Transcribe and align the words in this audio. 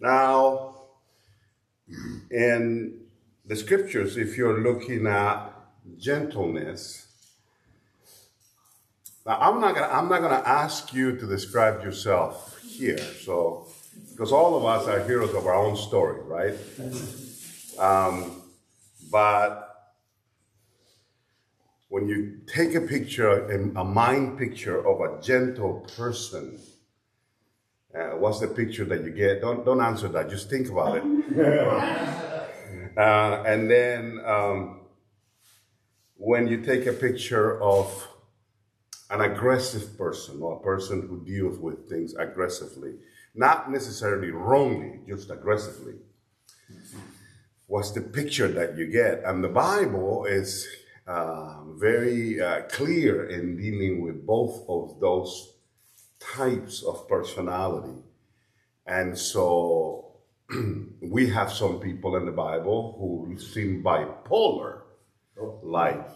Now, 0.00 0.76
in 2.30 3.00
the 3.44 3.54
scriptures, 3.54 4.16
if 4.16 4.38
you're 4.38 4.60
looking 4.62 5.06
at 5.06 5.52
gentleness, 5.98 7.06
now 9.26 9.38
I'm 9.38 9.60
not 9.60 9.74
gonna 9.74 9.92
I'm 9.92 10.08
not 10.08 10.22
gonna 10.22 10.42
ask 10.46 10.94
you 10.94 11.16
to 11.16 11.26
describe 11.26 11.84
yourself 11.84 12.58
here, 12.62 12.98
so 12.98 13.68
because 14.10 14.32
all 14.32 14.56
of 14.56 14.64
us 14.64 14.88
are 14.88 15.06
heroes 15.06 15.34
of 15.34 15.46
our 15.46 15.54
own 15.54 15.76
story, 15.76 16.20
right? 16.22 16.54
Um, 17.78 18.42
but 19.10 19.66
when 21.88 22.08
you 22.08 22.40
take 22.46 22.74
a 22.74 22.80
picture, 22.80 23.50
a 23.50 23.84
mind 23.84 24.38
picture 24.38 24.86
of 24.86 25.00
a 25.00 25.20
gentle 25.20 25.86
person, 25.96 26.58
uh, 27.94 28.10
what's 28.16 28.40
the 28.40 28.48
picture 28.48 28.84
that 28.84 29.04
you 29.04 29.10
get? 29.10 29.40
Don't 29.40 29.64
don't 29.64 29.80
answer 29.80 30.08
that. 30.08 30.30
Just 30.30 30.48
think 30.48 30.68
about 30.68 30.98
it. 30.98 31.02
uh, 32.96 33.42
and 33.46 33.70
then 33.70 34.20
um, 34.24 34.80
when 36.16 36.46
you 36.46 36.62
take 36.62 36.86
a 36.86 36.92
picture 36.92 37.60
of 37.62 38.08
an 39.10 39.20
aggressive 39.22 39.98
person 39.98 40.40
or 40.40 40.56
a 40.56 40.60
person 40.60 41.06
who 41.08 41.24
deals 41.24 41.58
with 41.58 41.88
things 41.88 42.14
aggressively, 42.14 42.94
not 43.34 43.70
necessarily 43.70 44.30
wrongly, 44.30 45.00
just 45.08 45.30
aggressively. 45.30 45.94
What's 47.66 47.90
the 47.90 48.00
picture 48.00 48.48
that 48.48 48.76
you 48.76 48.86
get? 48.86 49.22
And 49.24 49.42
the 49.42 49.48
Bible 49.48 50.26
is 50.26 50.68
uh, 51.06 51.64
very 51.74 52.40
uh, 52.40 52.62
clear 52.62 53.28
in 53.28 53.56
dealing 53.56 54.00
with 54.02 54.24
both 54.26 54.64
of 54.68 55.00
those 55.00 55.54
types 56.20 56.82
of 56.82 57.08
personality. 57.08 57.98
And 58.86 59.16
so 59.16 60.16
we 61.00 61.28
have 61.30 61.52
some 61.52 61.80
people 61.80 62.16
in 62.16 62.26
the 62.26 62.32
Bible 62.32 62.96
who 62.98 63.38
seem 63.38 63.82
bipolar, 63.82 64.82
oh. 65.40 65.60
like 65.62 66.06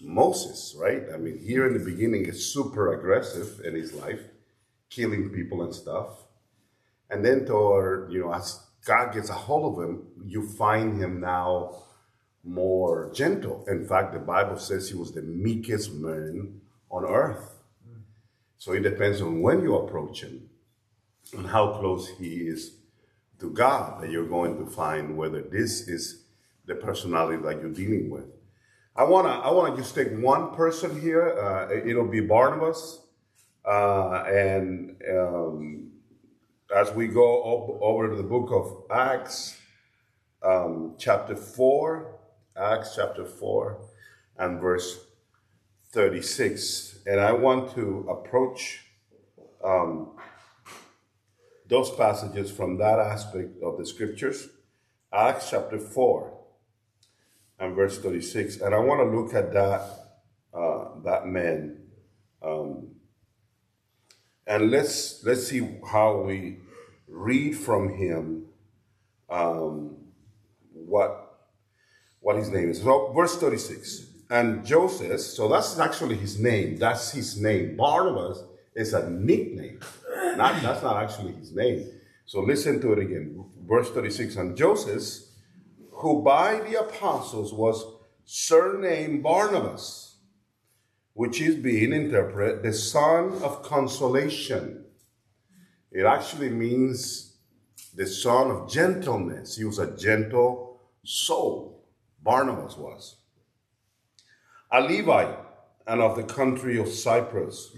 Moses, 0.00 0.74
right? 0.78 1.04
I 1.14 1.16
mean, 1.16 1.38
here 1.38 1.66
in 1.66 1.74
the 1.74 1.84
beginning, 1.84 2.26
is 2.26 2.52
super 2.52 2.98
aggressive 2.98 3.60
in 3.64 3.74
his 3.74 3.94
life, 3.94 4.20
killing 4.90 5.30
people 5.30 5.62
and 5.62 5.74
stuff. 5.74 6.26
And 7.08 7.24
then 7.24 7.44
toward, 7.44 8.12
you 8.12 8.20
know, 8.20 8.32
as 8.32 8.60
God 8.84 9.14
gets 9.14 9.30
a 9.30 9.34
hold 9.34 9.78
of 9.78 9.84
him, 9.84 10.06
you 10.24 10.48
find 10.48 11.00
him 11.00 11.20
now 11.20 11.82
more 12.42 13.12
gentle. 13.14 13.64
In 13.68 13.86
fact, 13.86 14.12
the 14.12 14.18
Bible 14.18 14.58
says 14.58 14.88
he 14.88 14.96
was 14.96 15.12
the 15.12 15.22
meekest 15.22 15.92
man 15.92 16.60
on 16.90 17.04
earth. 17.04 17.61
So 18.62 18.74
it 18.74 18.84
depends 18.84 19.20
on 19.20 19.42
when 19.42 19.60
you 19.60 19.74
approach 19.74 20.22
him 20.22 20.48
and 21.36 21.48
how 21.48 21.80
close 21.80 22.08
he 22.10 22.46
is 22.46 22.76
to 23.40 23.50
God 23.50 24.00
that 24.00 24.08
you're 24.08 24.28
going 24.28 24.56
to 24.64 24.70
find 24.70 25.16
whether 25.16 25.42
this 25.42 25.88
is 25.88 26.26
the 26.66 26.76
personality 26.76 27.42
that 27.42 27.60
you're 27.60 27.72
dealing 27.72 28.08
with. 28.08 28.26
I 28.94 29.02
wanna 29.02 29.30
I 29.30 29.50
wanna 29.50 29.76
just 29.76 29.96
take 29.96 30.12
one 30.12 30.54
person 30.54 31.00
here. 31.00 31.36
Uh, 31.36 31.74
it'll 31.74 32.06
be 32.06 32.20
Barnabas, 32.20 33.00
uh, 33.64 34.22
and 34.28 34.94
um, 35.10 35.90
as 36.72 36.92
we 36.92 37.08
go 37.08 37.42
over 37.80 38.10
to 38.10 38.14
the 38.14 38.22
book 38.22 38.52
of 38.52 38.84
Acts, 38.96 39.58
um, 40.40 40.94
chapter 40.98 41.34
four, 41.34 42.20
Acts 42.56 42.94
chapter 42.94 43.24
4 43.24 43.80
and 44.38 44.60
verse 44.60 45.00
36. 45.92 47.00
And 47.06 47.20
I 47.20 47.32
want 47.32 47.74
to 47.74 48.06
approach 48.08 48.80
um, 49.62 50.10
those 51.68 51.90
passages 51.90 52.50
from 52.50 52.78
that 52.78 52.98
aspect 52.98 53.62
of 53.62 53.78
the 53.78 53.86
scriptures. 53.86 54.48
Acts 55.12 55.50
chapter 55.50 55.78
4 55.78 56.38
and 57.60 57.76
verse 57.76 57.98
36. 57.98 58.60
And 58.60 58.74
I 58.74 58.78
want 58.78 59.00
to 59.00 59.16
look 59.16 59.34
at 59.34 59.52
that, 59.52 59.82
uh, 60.54 61.00
that 61.04 61.26
man. 61.26 61.78
Um, 62.42 62.88
and 64.46 64.70
let's, 64.70 65.22
let's 65.24 65.46
see 65.46 65.78
how 65.90 66.22
we 66.22 66.58
read 67.06 67.56
from 67.56 67.94
him 67.94 68.46
um, 69.28 69.96
what 70.72 71.28
what 72.20 72.36
his 72.36 72.50
name 72.50 72.70
is. 72.70 72.80
So, 72.80 73.12
verse 73.12 73.36
36. 73.36 74.11
And 74.32 74.64
Joseph, 74.64 75.20
so 75.20 75.46
that's 75.46 75.78
actually 75.78 76.16
his 76.16 76.40
name. 76.40 76.78
That's 76.78 77.12
his 77.12 77.38
name. 77.38 77.76
Barnabas 77.76 78.42
is 78.74 78.94
a 78.94 79.10
nickname. 79.10 79.80
Not, 80.38 80.62
that's 80.62 80.82
not 80.82 81.02
actually 81.02 81.32
his 81.34 81.54
name. 81.54 81.90
So 82.24 82.40
listen 82.40 82.80
to 82.80 82.94
it 82.94 82.98
again. 82.98 83.44
Verse 83.68 83.90
36. 83.90 84.36
And 84.36 84.56
Joseph, 84.56 85.28
who 85.90 86.22
by 86.22 86.60
the 86.60 86.80
apostles 86.80 87.52
was 87.52 87.84
surnamed 88.24 89.22
Barnabas, 89.22 90.16
which 91.12 91.38
is 91.42 91.56
being 91.56 91.92
interpreted 91.92 92.62
the 92.62 92.72
son 92.72 93.34
of 93.42 93.62
consolation. 93.62 94.86
It 95.90 96.06
actually 96.06 96.48
means 96.48 97.36
the 97.94 98.06
son 98.06 98.50
of 98.50 98.70
gentleness. 98.70 99.58
He 99.58 99.64
was 99.64 99.78
a 99.78 99.94
gentle 99.94 100.80
soul. 101.04 101.84
Barnabas 102.22 102.78
was. 102.78 103.16
A 104.72 104.80
Levite 104.80 105.38
and 105.86 106.00
of 106.00 106.16
the 106.16 106.22
country 106.22 106.78
of 106.78 106.88
Cyprus. 106.88 107.76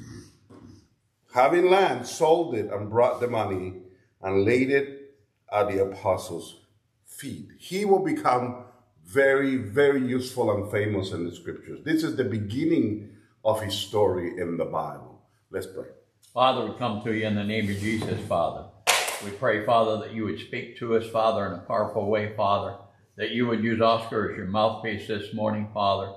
Having 1.35 1.69
land, 1.69 2.07
sold 2.07 2.55
it 2.55 2.71
and 2.71 2.89
brought 2.89 3.21
the 3.21 3.27
money 3.27 3.75
and 4.23 4.45
laid 4.45 4.71
it 4.71 5.17
at 5.53 5.69
the 5.69 5.83
apostles' 5.83 6.61
feet. 7.05 7.49
He 7.59 7.85
will 7.85 8.05
become 8.05 8.67
very, 9.05 9.57
very 9.57 10.07
useful 10.07 10.53
and 10.53 10.71
famous 10.71 11.11
in 11.11 11.25
the 11.25 11.35
scriptures. 11.35 11.81
This 11.85 12.05
is 12.05 12.15
the 12.15 12.25
beginning 12.25 13.17
of 13.45 13.61
his 13.61 13.75
story 13.75 14.39
in 14.39 14.57
the 14.57 14.65
Bible. 14.65 15.21
Let's 15.51 15.67
pray. 15.67 15.89
Father, 16.33 16.71
we 16.71 16.79
come 16.79 17.03
to 17.03 17.13
you 17.13 17.27
in 17.27 17.35
the 17.35 17.45
name 17.45 17.69
of 17.69 17.79
Jesus, 17.79 18.21
Father. 18.29 18.67
We 19.25 19.31
pray, 19.31 19.67
Father, 19.67 19.99
that 19.99 20.15
you 20.15 20.25
would 20.27 20.39
speak 20.39 20.79
to 20.79 20.97
us, 20.97 21.11
Father, 21.11 21.47
in 21.47 21.55
a 21.55 21.59
powerful 21.59 22.09
way, 22.09 22.35
Father 22.37 22.77
that 23.17 23.31
you 23.31 23.47
would 23.47 23.63
use 23.63 23.81
Oscar 23.81 24.31
as 24.31 24.37
your 24.37 24.47
mouthpiece 24.47 25.07
this 25.07 25.33
morning, 25.35 25.69
Father. 25.73 26.13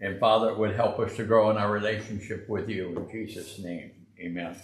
And 0.00 0.18
Father, 0.18 0.50
it 0.50 0.58
would 0.58 0.74
help 0.74 0.98
us 0.98 1.14
to 1.16 1.24
grow 1.24 1.50
in 1.50 1.58
our 1.58 1.70
relationship 1.70 2.48
with 2.48 2.70
you. 2.70 2.96
In 2.96 3.10
Jesus' 3.10 3.58
name, 3.58 3.90
amen. 4.18 4.56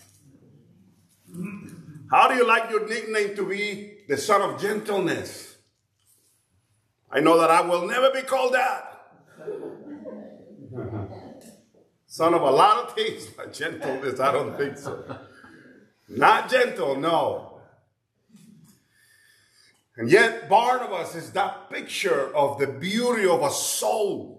How 2.10 2.28
do 2.28 2.36
you 2.36 2.47
like 2.47 2.70
your 2.70 2.88
nickname 2.88 3.36
to 3.36 3.47
be 3.47 3.98
the 4.08 4.16
son 4.16 4.41
of 4.41 4.60
gentleness? 4.60 5.56
I 7.10 7.20
know 7.20 7.38
that 7.38 7.50
I 7.50 7.60
will 7.60 7.86
never 7.86 8.10
be 8.10 8.22
called 8.22 8.54
that. 8.54 8.92
son 12.06 12.32
of 12.32 12.41
a 12.41 12.50
lot 12.50 12.84
of 12.86 12.94
things, 12.94 13.26
but 13.36 13.53
gentleness, 13.53 14.18
I 14.18 14.32
don't 14.32 14.56
think 14.56 14.78
so. 14.78 15.18
Not 16.08 16.50
gentle, 16.50 16.97
no. 16.97 17.60
And 19.98 20.10
yet, 20.10 20.48
Barnabas 20.48 21.14
is 21.14 21.32
that 21.32 21.70
picture 21.70 22.34
of 22.34 22.58
the 22.58 22.66
beauty 22.66 23.26
of 23.26 23.42
a 23.42 23.50
soul 23.50 24.35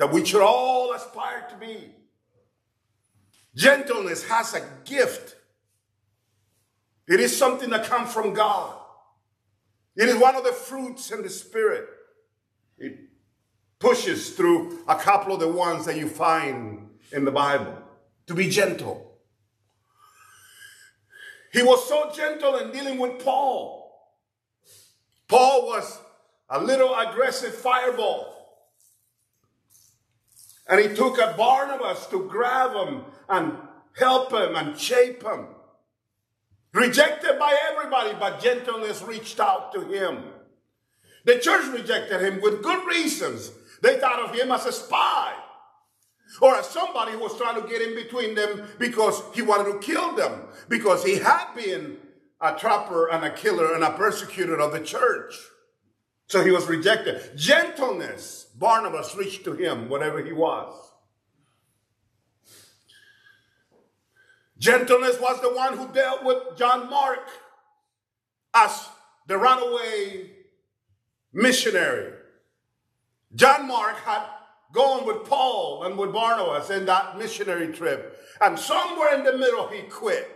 that 0.00 0.10
we 0.10 0.24
should 0.24 0.42
all 0.42 0.92
aspire 0.92 1.46
to 1.50 1.56
be. 1.56 1.92
Gentleness 3.54 4.26
has 4.26 4.54
a 4.54 4.62
gift. 4.84 5.36
It 7.06 7.20
is 7.20 7.36
something 7.36 7.70
that 7.70 7.84
comes 7.84 8.12
from 8.12 8.32
God. 8.32 8.76
It 9.94 10.08
is 10.08 10.16
one 10.16 10.34
of 10.34 10.42
the 10.42 10.52
fruits 10.52 11.12
in 11.12 11.22
the 11.22 11.28
Spirit. 11.28 11.86
It 12.78 12.98
pushes 13.78 14.30
through 14.30 14.80
a 14.88 14.96
couple 14.96 15.34
of 15.34 15.40
the 15.40 15.48
ones 15.48 15.84
that 15.84 15.96
you 15.96 16.08
find 16.08 16.88
in 17.12 17.24
the 17.24 17.30
Bible 17.30 17.76
to 18.26 18.34
be 18.34 18.48
gentle. 18.48 19.18
He 21.52 21.62
was 21.62 21.86
so 21.86 22.10
gentle 22.16 22.56
in 22.56 22.72
dealing 22.72 22.98
with 22.98 23.22
Paul 23.22 23.80
Paul 25.30 25.68
was 25.68 26.00
a 26.48 26.60
little 26.60 26.92
aggressive 26.92 27.54
fireball. 27.54 28.39
And 30.68 30.80
he 30.80 30.94
took 30.94 31.18
a 31.18 31.34
Barnabas 31.36 32.06
to 32.06 32.28
grab 32.28 32.74
him 32.74 33.04
and 33.28 33.52
help 33.96 34.32
him 34.32 34.54
and 34.54 34.78
shape 34.78 35.22
him. 35.22 35.46
Rejected 36.72 37.38
by 37.38 37.56
everybody, 37.70 38.14
but 38.18 38.40
gentleness 38.40 39.02
reached 39.02 39.40
out 39.40 39.72
to 39.74 39.80
him. 39.80 40.22
The 41.24 41.38
church 41.38 41.66
rejected 41.72 42.20
him 42.20 42.40
with 42.40 42.62
good 42.62 42.86
reasons. 42.86 43.50
They 43.82 43.98
thought 43.98 44.20
of 44.20 44.34
him 44.34 44.52
as 44.52 44.66
a 44.66 44.72
spy 44.72 45.34
or 46.40 46.54
as 46.54 46.68
somebody 46.68 47.12
who 47.12 47.18
was 47.18 47.36
trying 47.36 47.60
to 47.60 47.68
get 47.68 47.82
in 47.82 47.94
between 47.94 48.34
them 48.34 48.68
because 48.78 49.22
he 49.34 49.42
wanted 49.42 49.72
to 49.72 49.78
kill 49.78 50.14
them, 50.14 50.42
because 50.68 51.04
he 51.04 51.16
had 51.16 51.54
been 51.54 51.96
a 52.40 52.54
trapper 52.54 53.08
and 53.08 53.24
a 53.24 53.30
killer 53.30 53.74
and 53.74 53.82
a 53.82 53.90
persecutor 53.92 54.58
of 54.58 54.72
the 54.72 54.80
church. 54.80 55.34
So 56.30 56.44
he 56.44 56.52
was 56.52 56.68
rejected. 56.68 57.36
Gentleness, 57.36 58.46
Barnabas 58.56 59.16
reached 59.16 59.42
to 59.46 59.54
him, 59.54 59.88
whatever 59.88 60.22
he 60.24 60.30
was. 60.30 60.72
Gentleness 64.56 65.18
was 65.20 65.40
the 65.40 65.52
one 65.52 65.76
who 65.76 65.92
dealt 65.92 66.22
with 66.22 66.56
John 66.56 66.88
Mark 66.88 67.28
as 68.54 68.88
the 69.26 69.38
runaway 69.38 70.30
missionary. 71.32 72.12
John 73.34 73.66
Mark 73.66 73.96
had 73.96 74.24
gone 74.72 75.04
with 75.08 75.28
Paul 75.28 75.82
and 75.82 75.98
with 75.98 76.12
Barnabas 76.12 76.70
in 76.70 76.84
that 76.84 77.18
missionary 77.18 77.72
trip. 77.72 78.16
And 78.40 78.56
somewhere 78.56 79.16
in 79.16 79.24
the 79.24 79.36
middle, 79.36 79.66
he 79.66 79.82
quit. 79.82 80.30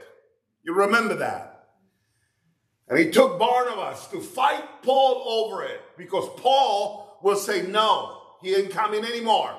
You 0.65 0.75
remember 0.75 1.15
that? 1.15 1.54
And 2.89 2.99
he 2.99 3.11
took 3.11 3.39
Barnabas 3.39 4.07
to 4.09 4.21
fight 4.21 4.83
Paul 4.83 5.25
over 5.27 5.65
it 5.65 5.81
because 5.97 6.29
Paul 6.41 7.19
will 7.23 7.37
say, 7.37 7.63
no, 7.67 8.21
he 8.43 8.55
ain't 8.55 8.71
coming 8.71 9.05
anymore. 9.05 9.55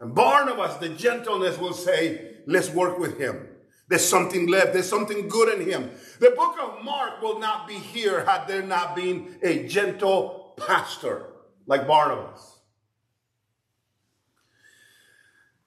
And 0.00 0.14
Barnabas, 0.14 0.76
the 0.76 0.90
gentleness, 0.90 1.58
will 1.58 1.72
say, 1.72 2.36
let's 2.46 2.70
work 2.70 2.98
with 2.98 3.18
him. 3.18 3.48
There's 3.88 4.04
something 4.04 4.48
left. 4.48 4.72
There's 4.72 4.88
something 4.88 5.28
good 5.28 5.60
in 5.60 5.68
him. 5.68 5.90
The 6.18 6.30
book 6.30 6.56
of 6.60 6.84
Mark 6.84 7.22
will 7.22 7.38
not 7.38 7.66
be 7.66 7.74
here 7.74 8.24
had 8.24 8.46
there 8.46 8.62
not 8.62 8.96
been 8.96 9.36
a 9.42 9.66
gentle 9.66 10.54
pastor 10.56 11.26
like 11.66 11.86
Barnabas. 11.86 12.58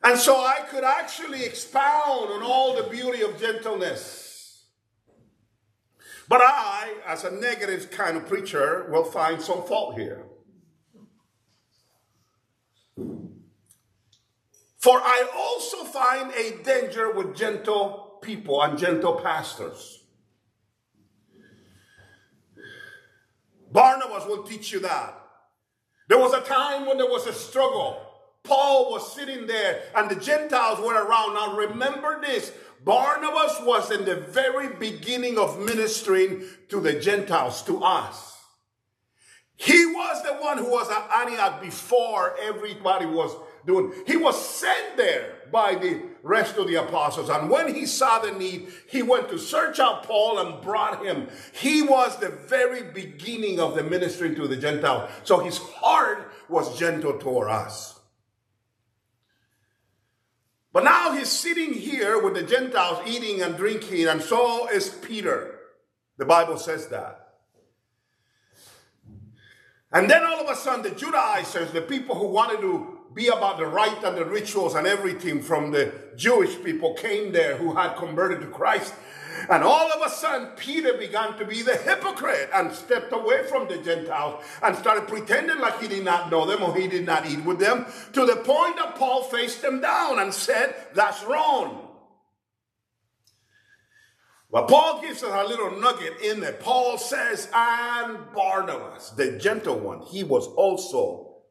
And 0.03 0.19
so 0.19 0.35
I 0.37 0.59
could 0.69 0.83
actually 0.83 1.43
expound 1.43 2.29
on 2.31 2.43
all 2.43 2.75
the 2.75 2.89
beauty 2.89 3.23
of 3.23 3.39
gentleness. 3.39 4.24
But 6.27 6.41
I, 6.41 6.93
as 7.05 7.23
a 7.23 7.31
negative 7.31 7.91
kind 7.91 8.17
of 8.17 8.27
preacher, 8.27 8.87
will 8.89 9.03
find 9.03 9.41
some 9.41 9.63
fault 9.63 9.97
here. 9.97 10.23
For 14.79 14.99
I 14.99 15.27
also 15.35 15.83
find 15.83 16.31
a 16.33 16.63
danger 16.63 17.11
with 17.11 17.35
gentle 17.35 18.19
people 18.21 18.61
and 18.61 18.77
gentle 18.77 19.15
pastors. 19.15 20.03
Barnabas 23.71 24.25
will 24.25 24.43
teach 24.43 24.71
you 24.71 24.79
that. 24.81 25.21
There 26.07 26.19
was 26.19 26.33
a 26.33 26.41
time 26.41 26.85
when 26.85 26.97
there 26.97 27.09
was 27.09 27.27
a 27.27 27.33
struggle. 27.33 27.99
Paul 28.43 28.91
was 28.91 29.13
sitting 29.15 29.47
there 29.47 29.81
and 29.95 30.09
the 30.09 30.15
Gentiles 30.15 30.79
were 30.79 30.93
around. 30.93 31.33
Now 31.33 31.57
remember 31.57 32.21
this. 32.21 32.51
Barnabas 32.85 33.59
was 33.61 33.91
in 33.91 34.05
the 34.05 34.15
very 34.15 34.69
beginning 34.75 35.39
of 35.39 35.59
ministering 35.59 36.45
to 36.69 36.79
the 36.79 36.93
Gentiles, 36.99 37.63
to 37.63 37.83
us. 37.83 38.37
He 39.57 39.85
was 39.85 40.23
the 40.23 40.33
one 40.33 40.59
who 40.59 40.69
was 40.69 40.89
at 40.89 41.09
Antioch 41.21 41.61
before 41.61 42.35
everybody 42.39 43.05
was 43.05 43.35
doing. 43.65 43.91
He 44.05 44.17
was 44.17 44.39
sent 44.39 44.97
there 44.97 45.33
by 45.51 45.75
the 45.75 46.01
rest 46.21 46.57
of 46.57 46.67
the 46.67 46.75
apostles. 46.75 47.29
And 47.29 47.49
when 47.49 47.73
he 47.73 47.85
saw 47.85 48.19
the 48.19 48.31
need, 48.31 48.67
he 48.87 49.01
went 49.01 49.29
to 49.29 49.39
search 49.39 49.79
out 49.79 50.03
Paul 50.03 50.39
and 50.39 50.61
brought 50.61 51.03
him. 51.03 51.29
He 51.53 51.81
was 51.81 52.17
the 52.17 52.29
very 52.29 52.83
beginning 52.83 53.59
of 53.59 53.75
the 53.75 53.83
ministry 53.83 54.35
to 54.35 54.47
the 54.47 54.57
Gentiles. 54.57 55.09
So 55.23 55.39
his 55.39 55.57
heart 55.57 56.31
was 56.49 56.77
gentle 56.77 57.17
toward 57.17 57.49
us. 57.49 57.94
But 60.75 60.83
now 60.83 61.13
he's 61.13 61.29
sitting 61.29 61.73
here 61.73 62.21
with 62.21 62.33
the 62.33 62.43
Gentiles 62.43 62.99
eating 63.07 63.41
and 63.41 63.55
drinking, 63.55 64.07
and 64.07 64.21
so 64.21 64.67
is 64.67 64.89
Peter. 64.89 65.57
The 66.17 66.25
Bible 66.25 66.57
says 66.57 66.87
that. 66.87 67.29
And 69.93 70.09
then 70.09 70.25
all 70.25 70.41
of 70.41 70.49
a 70.49 70.55
sudden, 70.59 70.83
the 70.83 70.89
Judaizers, 70.89 71.71
the 71.71 71.81
people 71.81 72.15
who 72.15 72.27
wanted 72.27 72.59
to 72.59 72.99
be 73.13 73.29
about 73.29 73.55
the 73.55 73.65
rite 73.65 74.03
and 74.03 74.17
the 74.17 74.25
rituals 74.25 74.75
and 74.75 74.85
everything 74.85 75.41
from 75.41 75.71
the 75.71 75.93
Jewish 76.17 76.61
people, 76.61 76.93
came 76.95 77.31
there 77.31 77.55
who 77.55 77.73
had 77.73 77.95
converted 77.95 78.41
to 78.41 78.47
Christ. 78.47 78.93
And 79.49 79.63
all 79.63 79.91
of 79.91 80.05
a 80.05 80.09
sudden, 80.09 80.49
Peter 80.55 80.93
began 80.97 81.37
to 81.37 81.45
be 81.45 81.61
the 81.61 81.75
hypocrite 81.75 82.49
and 82.53 82.71
stepped 82.71 83.13
away 83.13 83.43
from 83.47 83.67
the 83.67 83.77
Gentiles 83.77 84.43
and 84.61 84.75
started 84.75 85.07
pretending 85.07 85.59
like 85.59 85.81
he 85.81 85.87
did 85.87 86.05
not 86.05 86.31
know 86.31 86.45
them 86.45 86.63
or 86.63 86.75
he 86.75 86.87
did 86.87 87.05
not 87.05 87.25
eat 87.25 87.43
with 87.43 87.59
them 87.59 87.85
to 88.13 88.25
the 88.25 88.37
point 88.37 88.77
that 88.77 88.95
Paul 88.95 89.23
faced 89.23 89.61
them 89.61 89.81
down 89.81 90.19
and 90.19 90.33
said, 90.33 90.75
That's 90.93 91.23
wrong. 91.23 91.85
But 94.55 94.69
Paul 94.69 95.01
gives 95.01 95.21
us 95.21 95.31
a 95.33 95.47
little 95.49 95.81
nugget 95.81 96.21
in 96.21 96.39
there. 96.39 96.53
Paul 96.53 96.97
says, 96.97 97.49
and 97.53 98.17
Barnabas, 98.33 99.09
the 99.09 99.37
gentle 99.37 99.77
one, 99.77 99.99
he 100.01 100.23
was 100.23 100.47
also 100.47 101.41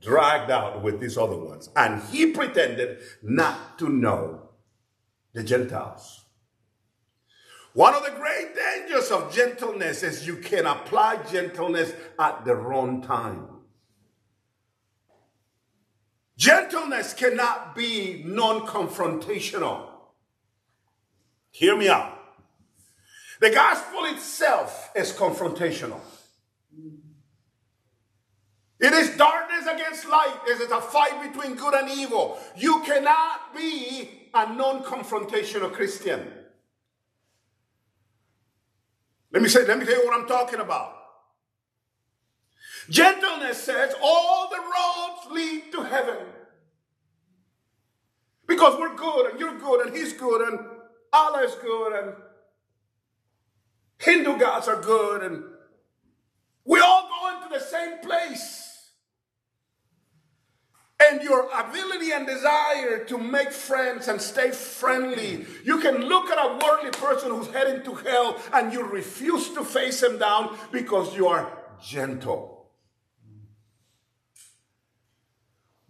dragged 0.00 0.50
out 0.50 0.82
with 0.82 0.98
these 1.00 1.16
other 1.16 1.36
ones. 1.36 1.70
And 1.76 2.02
he 2.04 2.32
pretended 2.32 2.98
not 3.22 3.78
to 3.78 3.88
know 3.88 4.48
the 5.34 5.44
Gentiles. 5.44 6.17
One 7.78 7.94
of 7.94 8.02
the 8.02 8.10
great 8.10 8.56
dangers 8.56 9.12
of 9.12 9.32
gentleness 9.32 10.02
is 10.02 10.26
you 10.26 10.38
can 10.38 10.66
apply 10.66 11.22
gentleness 11.30 11.92
at 12.18 12.44
the 12.44 12.56
wrong 12.56 13.02
time. 13.02 13.46
Gentleness 16.36 17.14
cannot 17.14 17.76
be 17.76 18.24
non 18.26 18.66
confrontational. 18.66 19.90
Hear 21.52 21.76
me 21.76 21.88
out. 21.88 22.18
The 23.40 23.50
gospel 23.50 24.06
itself 24.06 24.90
is 24.96 25.12
confrontational. 25.12 26.00
It 28.80 28.92
is 28.92 29.16
darkness 29.16 29.72
against 29.72 30.08
light. 30.08 30.40
It 30.48 30.60
is 30.60 30.72
a 30.72 30.80
fight 30.80 31.32
between 31.32 31.54
good 31.54 31.74
and 31.74 31.88
evil. 31.88 32.40
You 32.56 32.82
cannot 32.84 33.54
be 33.56 34.30
a 34.34 34.52
non 34.52 34.82
confrontational 34.82 35.72
Christian. 35.72 36.37
Let 39.32 39.42
me 39.42 39.48
say, 39.48 39.66
let 39.66 39.78
me 39.78 39.84
tell 39.84 40.00
you 40.00 40.06
what 40.06 40.18
I'm 40.18 40.26
talking 40.26 40.60
about. 40.60 40.94
Gentleness 42.88 43.62
says 43.62 43.94
all 44.02 44.48
the 44.48 44.56
roads 44.56 45.34
lead 45.34 45.72
to 45.72 45.82
heaven. 45.82 46.16
Because 48.46 48.78
we're 48.78 48.96
good 48.96 49.30
and 49.30 49.40
you're 49.40 49.58
good 49.58 49.86
and 49.86 49.94
he's 49.94 50.14
good 50.14 50.48
and 50.48 50.58
Allah 51.12 51.42
is 51.42 51.54
good 51.56 51.92
and 51.92 52.14
Hindu 53.98 54.38
gods 54.38 54.68
are 54.68 54.80
good 54.80 55.22
and 55.22 55.44
we 56.64 56.80
all 56.80 57.08
go 57.08 57.36
into 57.36 57.58
the 57.58 57.64
same 57.64 57.98
place. 57.98 58.57
And 61.10 61.22
your 61.22 61.48
ability 61.58 62.12
and 62.12 62.26
desire 62.26 63.04
to 63.06 63.18
make 63.18 63.50
friends 63.50 64.08
and 64.08 64.20
stay 64.20 64.50
friendly. 64.50 65.46
You 65.64 65.80
can 65.80 66.02
look 66.02 66.28
at 66.28 66.38
a 66.38 66.58
worldly 66.62 66.90
person 66.90 67.30
who's 67.30 67.48
heading 67.48 67.82
to 67.84 67.94
hell 67.94 68.38
and 68.52 68.72
you 68.72 68.82
refuse 68.82 69.48
to 69.54 69.64
face 69.64 70.02
him 70.02 70.18
down 70.18 70.56
because 70.70 71.16
you 71.16 71.28
are 71.28 71.50
gentle. 71.82 72.66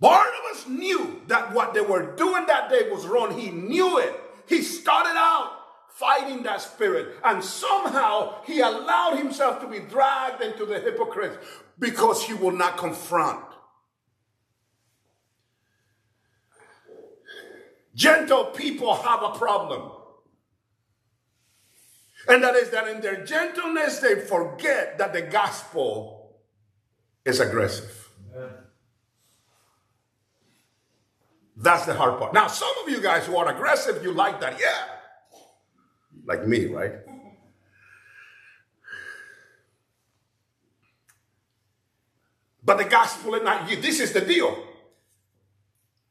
Barnabas 0.01 0.69
knew 0.69 1.23
that 1.27 1.53
what 1.53 1.75
they 1.75 1.81
were 1.81 2.15
doing 2.15 2.47
that 2.47 2.71
day 2.71 2.89
was 2.91 3.05
wrong. 3.05 3.37
He 3.37 3.51
knew 3.51 3.99
it. 3.99 4.15
He 4.47 4.63
started 4.63 5.15
out 5.17 5.53
fighting 5.91 6.45
that 6.45 6.61
spirit. 6.61 7.17
And 7.25 7.43
somehow 7.43 8.45
he 8.45 8.61
allowed 8.61 9.17
himself 9.19 9.61
to 9.63 9.67
be 9.67 9.81
dragged 9.81 10.43
into 10.43 10.65
the 10.65 10.79
hypocrites 10.79 11.37
because 11.79 12.23
he 12.23 12.35
will 12.35 12.53
not 12.53 12.77
confront. 12.77 13.48
Gentle 17.99 18.45
people 18.45 18.95
have 18.95 19.23
a 19.23 19.31
problem. 19.37 19.91
And 22.29 22.45
that 22.45 22.55
is 22.55 22.71
that 22.71 22.87
in 22.87 23.01
their 23.01 23.25
gentleness, 23.25 23.99
they 23.99 24.21
forget 24.21 24.99
that 24.99 25.13
the 25.13 25.23
gospel 25.23 26.37
is 27.25 27.41
aggressive. 27.41 28.09
That's 31.57 31.87
the 31.87 31.95
hard 31.95 32.21
part. 32.21 32.35
Now, 32.35 32.47
some 32.47 32.73
of 32.85 32.89
you 32.89 33.01
guys 33.01 33.27
who 33.27 33.37
are 33.37 33.49
aggressive, 33.49 34.03
you 34.05 34.13
like 34.13 34.41
that. 34.41 34.61
Yeah 34.61 34.99
like 36.29 36.47
me, 36.47 36.67
right? 36.67 36.93
But 42.63 42.77
the 42.77 42.85
gospel 42.85 43.35
is 43.35 43.43
not 43.43 43.69
you. 43.71 43.81
This 43.81 43.99
is 43.99 44.13
the 44.13 44.21
deal. 44.21 44.68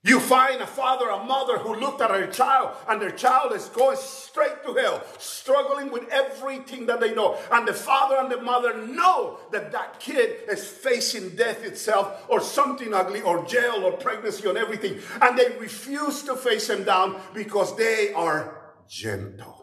You 0.08 0.22
find 0.22 0.62
a 0.62 0.66
father, 0.66 1.10
a 1.10 1.22
mother 1.26 1.58
who 1.58 1.76
looked 1.76 2.00
at 2.00 2.08
their 2.08 2.28
child, 2.28 2.78
and 2.88 3.02
their 3.02 3.12
child 3.12 3.52
is 3.52 3.66
going 3.66 3.98
straight 3.98 4.64
to 4.64 4.74
hell, 4.74 5.04
struggling 5.20 5.92
with 5.92 6.08
everything 6.08 6.86
that 6.86 7.02
they 7.02 7.14
know. 7.14 7.38
And 7.52 7.68
the 7.68 7.74
father 7.74 8.16
and 8.16 8.32
the 8.32 8.42
mother 8.42 8.78
know 8.78 9.38
that 9.52 9.74
that 9.74 10.00
kid 10.00 10.48
is 10.50 10.66
facing 10.66 11.36
death 11.36 11.62
itself, 11.62 12.24
or 12.30 12.40
something 12.40 12.94
ugly, 12.94 13.22
or 13.22 13.44
jail, 13.44 13.84
or 13.84 13.92
pregnancy, 13.92 14.48
or 14.48 14.58
everything. 14.58 15.02
And 15.22 15.38
they 15.38 15.58
refuse 15.58 16.24
to 16.24 16.38
face 16.38 16.70
him 16.70 16.86
down 16.86 17.20
because 17.34 17.76
they 17.76 18.14
are 18.14 18.62
gentle. 18.88 19.57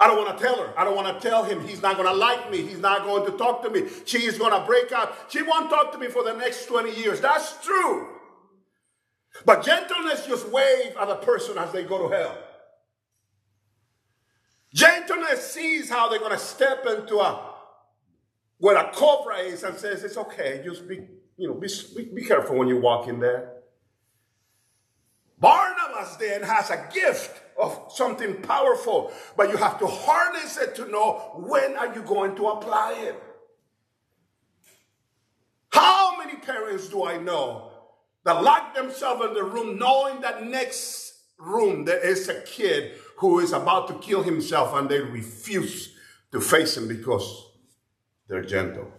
I 0.00 0.08
don't 0.08 0.16
want 0.16 0.36
to 0.36 0.44
tell 0.44 0.56
her. 0.56 0.78
I 0.78 0.84
don't 0.84 0.96
want 0.96 1.20
to 1.20 1.28
tell 1.28 1.44
him 1.44 1.66
he's 1.66 1.80
not 1.80 1.96
going 1.96 2.08
to 2.08 2.14
like 2.14 2.50
me. 2.50 2.62
He's 2.62 2.80
not 2.80 3.04
going 3.04 3.30
to 3.30 3.38
talk 3.38 3.62
to 3.62 3.70
me. 3.70 3.88
She 4.04 4.18
is 4.18 4.38
going 4.38 4.52
to 4.52 4.66
break 4.66 4.92
up. 4.92 5.30
She 5.30 5.42
won't 5.42 5.70
talk 5.70 5.92
to 5.92 5.98
me 5.98 6.08
for 6.08 6.24
the 6.24 6.32
next 6.32 6.66
20 6.66 6.94
years. 6.94 7.20
That's 7.20 7.64
true. 7.64 8.08
But 9.44 9.64
gentleness 9.64 10.26
just 10.26 10.48
wave 10.48 10.96
at 11.00 11.08
a 11.08 11.16
person 11.16 11.58
as 11.58 11.72
they 11.72 11.84
go 11.84 12.08
to 12.08 12.14
hell. 12.14 12.38
Gentleness 14.72 15.52
sees 15.52 15.88
how 15.88 16.08
they're 16.08 16.18
going 16.18 16.32
to 16.32 16.38
step 16.38 16.84
into 16.86 17.18
a 17.18 17.52
where 18.58 18.76
a 18.76 18.90
cobra 18.92 19.38
is 19.38 19.62
and 19.62 19.76
says, 19.76 20.02
It's 20.04 20.16
okay, 20.16 20.62
just 20.64 20.88
be, 20.88 21.06
you 21.36 21.48
know, 21.48 21.54
be, 21.54 21.68
be, 21.96 22.04
be 22.14 22.24
careful 22.24 22.56
when 22.56 22.66
you 22.66 22.78
walk 22.78 23.08
in 23.08 23.20
there. 23.20 23.52
Barnabas 25.38 26.16
then 26.16 26.42
has 26.42 26.70
a 26.70 26.88
gift 26.92 27.42
of 27.60 27.92
something 27.94 28.42
powerful, 28.42 29.12
but 29.36 29.50
you 29.50 29.56
have 29.56 29.78
to 29.78 29.86
harness 29.86 30.56
it 30.56 30.74
to 30.76 30.90
know 30.90 31.32
when 31.36 31.76
are 31.76 31.94
you 31.94 32.02
going 32.02 32.34
to 32.36 32.48
apply 32.48 32.94
it. 32.98 33.22
How 35.70 36.16
many 36.18 36.36
parents 36.36 36.88
do 36.88 37.04
I 37.04 37.16
know 37.16 37.70
that 38.24 38.42
lock 38.42 38.74
themselves 38.74 39.24
in 39.26 39.34
the 39.34 39.44
room 39.44 39.78
knowing 39.78 40.20
that 40.20 40.44
next 40.44 41.14
room 41.38 41.84
there 41.84 42.04
is 42.04 42.28
a 42.28 42.40
kid 42.42 42.92
who 43.18 43.40
is 43.40 43.52
about 43.52 43.88
to 43.88 43.94
kill 43.98 44.22
himself 44.22 44.74
and 44.74 44.88
they 44.88 45.00
refuse 45.00 45.94
to 46.32 46.40
face 46.40 46.76
him 46.76 46.88
because 46.88 47.50
they're 48.28 48.44
gentle. 48.44 48.90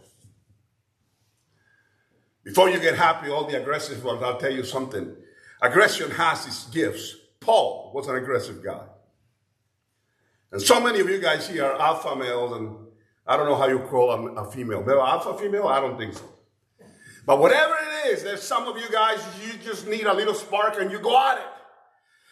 Before 2.43 2.69
you 2.69 2.79
get 2.79 2.95
happy, 2.95 3.29
all 3.29 3.45
the 3.45 3.59
aggressive 3.59 4.03
ones, 4.03 4.21
I'll 4.21 4.37
tell 4.37 4.53
you 4.53 4.63
something. 4.63 5.15
Aggression 5.61 6.11
has 6.11 6.45
its 6.45 6.65
gifts. 6.65 7.15
Paul 7.45 7.91
was 7.93 8.07
an 8.07 8.15
aggressive 8.15 8.63
guy. 8.63 8.85
And 10.51 10.61
so 10.61 10.79
many 10.81 10.99
of 10.99 11.09
you 11.09 11.19
guys 11.19 11.47
here 11.47 11.65
are 11.65 11.79
alpha 11.79 12.15
males, 12.15 12.57
and 12.57 12.75
I 13.27 13.37
don't 13.37 13.47
know 13.47 13.55
how 13.55 13.67
you 13.67 13.79
call 13.79 14.09
a, 14.11 14.43
a 14.43 14.51
female. 14.51 14.83
Male 14.83 15.01
alpha 15.01 15.37
female? 15.37 15.67
I 15.67 15.79
don't 15.79 15.97
think 15.97 16.15
so. 16.15 16.27
But 17.25 17.39
whatever 17.39 17.73
it 17.73 18.09
is, 18.09 18.23
there's 18.23 18.41
some 18.41 18.67
of 18.67 18.77
you 18.77 18.89
guys, 18.91 19.23
you 19.45 19.53
just 19.63 19.87
need 19.87 20.05
a 20.05 20.13
little 20.13 20.33
spark 20.33 20.79
and 20.79 20.91
you 20.91 20.99
go 20.99 21.17
at 21.17 21.37
it. 21.37 21.43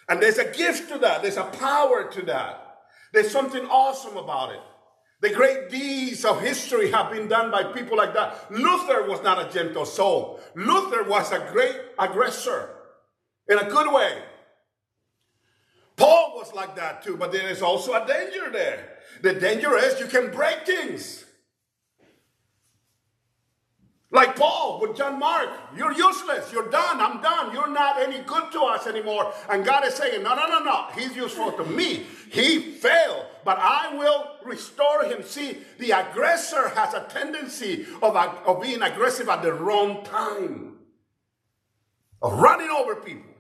And 0.10 0.22
there's 0.22 0.38
a 0.38 0.52
gift 0.52 0.90
to 0.90 0.98
that. 1.00 1.22
There's 1.22 1.38
a 1.38 1.46
power 1.46 2.10
to 2.12 2.22
that. 2.24 2.82
There's 3.12 3.32
something 3.32 3.66
awesome 3.66 4.18
about 4.18 4.54
it. 4.54 4.62
The 5.22 5.30
great 5.30 5.70
deeds 5.70 6.26
of 6.26 6.42
history 6.42 6.92
have 6.92 7.12
been 7.12 7.28
done 7.28 7.50
by 7.50 7.64
people 7.64 7.98
like 7.98 8.14
that. 8.14 8.52
Luther 8.52 9.08
was 9.08 9.24
not 9.24 9.40
a 9.40 9.52
gentle 9.54 9.86
soul. 9.86 10.40
Luther 10.56 11.04
was 11.04 11.32
a 11.32 11.48
great 11.52 11.78
aggressor 11.98 12.70
in 13.48 13.58
a 13.58 13.70
good 13.70 13.92
way. 13.94 14.22
Paul 15.96 16.34
was 16.36 16.54
like 16.54 16.76
that 16.76 17.04
too, 17.04 17.18
but 17.18 17.32
there 17.32 17.50
is 17.50 17.62
also 17.62 17.94
a 17.94 18.06
danger 18.06 18.50
there. 18.52 18.98
The 19.22 19.34
danger 19.34 19.78
is 19.78 20.00
you 20.00 20.08
can 20.08 20.32
break 20.32 20.66
things. 20.66 21.26
Like 24.14 24.36
Paul 24.36 24.80
with 24.80 24.96
John 24.96 25.18
Mark, 25.18 25.50
you're 25.76 25.92
useless. 25.92 26.54
You're 26.54 26.70
done. 26.70 27.02
I'm 27.02 27.20
done. 27.24 27.52
You're 27.52 27.72
not 27.72 28.00
any 28.00 28.20
good 28.20 28.52
to 28.52 28.62
us 28.62 28.86
anymore. 28.86 29.34
And 29.50 29.66
God 29.66 29.84
is 29.88 29.96
saying, 29.96 30.22
no, 30.22 30.36
no, 30.36 30.48
no, 30.48 30.60
no. 30.60 30.86
He's 30.96 31.16
useful 31.16 31.52
to 31.54 31.66
me. 31.66 32.06
He 32.30 32.60
failed, 32.60 33.26
but 33.44 33.58
I 33.60 33.96
will 33.98 34.34
restore 34.44 35.06
him. 35.06 35.24
See, 35.24 35.58
the 35.80 35.92
aggressor 35.92 36.70
has 36.70 36.94
a 36.94 37.08
tendency 37.10 37.88
of, 38.04 38.16
of 38.16 38.62
being 38.62 38.84
aggressive 38.84 39.30
at 39.30 39.42
the 39.42 39.52
wrong 39.52 40.04
time, 40.04 40.78
of 42.22 42.34
running 42.34 42.70
over 42.70 42.96
people. 42.98 43.33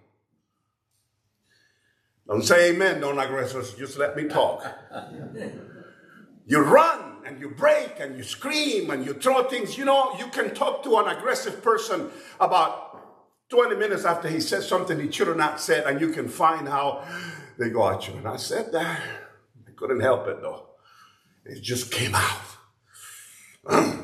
Don't 2.27 2.43
say 2.43 2.71
amen, 2.71 3.01
don't 3.01 3.19
aggressors. 3.19 3.73
Just 3.73 3.97
let 3.97 4.15
me 4.15 4.25
talk. 4.25 4.65
You 6.45 6.61
run 6.61 7.17
and 7.25 7.39
you 7.39 7.49
break 7.49 7.99
and 7.99 8.17
you 8.17 8.23
scream 8.23 8.89
and 8.89 9.05
you 9.05 9.13
throw 9.13 9.43
things. 9.43 9.77
You 9.77 9.85
know, 9.85 10.17
you 10.17 10.27
can 10.27 10.53
talk 10.53 10.83
to 10.83 10.97
an 10.97 11.07
aggressive 11.15 11.61
person 11.61 12.09
about 12.39 13.49
20 13.49 13.75
minutes 13.75 14.05
after 14.05 14.27
he 14.29 14.39
said 14.39 14.63
something 14.63 14.99
he 14.99 15.11
should 15.11 15.27
have 15.27 15.37
not 15.37 15.61
said, 15.61 15.85
and 15.85 16.01
you 16.01 16.09
can 16.09 16.27
find 16.27 16.67
how 16.67 17.05
they 17.59 17.69
go, 17.69 17.83
I 17.83 17.99
should 17.99 18.15
have 18.15 18.23
not 18.23 18.41
said 18.41 18.71
that. 18.71 19.01
I 19.67 19.71
couldn't 19.75 19.99
help 19.99 20.27
it 20.27 20.41
though. 20.41 20.69
It 21.45 21.61
just 21.61 21.91
came 21.91 22.15
out. 22.15 22.41